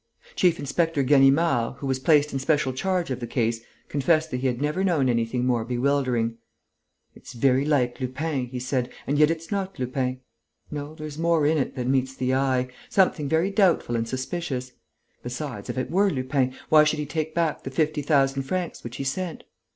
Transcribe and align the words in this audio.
Chief 0.35 0.57
inspector 0.57 1.03
Ganimard, 1.03 1.75
who 1.77 1.85
was 1.85 1.99
placed 1.99 2.33
in 2.33 2.39
special 2.39 2.73
charge 2.73 3.11
of 3.11 3.19
the 3.19 3.27
case, 3.27 3.61
confessed 3.87 4.31
that 4.31 4.37
he 4.37 4.47
had 4.47 4.59
never 4.59 4.83
known 4.83 5.07
anything 5.07 5.45
more 5.45 5.63
bewildering: 5.63 6.39
"It's 7.13 7.33
very 7.33 7.65
like 7.65 7.99
Lupin," 8.01 8.47
he 8.47 8.57
said, 8.59 8.91
"and 9.05 9.19
yet 9.19 9.29
it's 9.29 9.51
not 9.51 9.77
Lupin.... 9.77 10.21
No, 10.71 10.95
there's 10.95 11.19
more 11.19 11.45
in 11.45 11.59
it 11.59 11.75
than 11.75 11.91
meets 11.91 12.15
the 12.15 12.33
eye, 12.33 12.69
something 12.89 13.29
very 13.29 13.51
doubtful 13.51 13.95
and 13.95 14.07
suspicious.... 14.07 14.71
Besides, 15.21 15.69
if 15.69 15.77
it 15.77 15.91
were 15.91 16.09
Lupin, 16.09 16.55
why 16.69 16.83
should 16.83 16.97
he 16.97 17.05
take 17.05 17.35
back 17.35 17.61
the 17.61 17.69
fifty 17.69 18.01
thousand 18.01 18.41
francs 18.41 18.83
which 18.83 18.97
he 18.97 19.03
sent? 19.03 19.43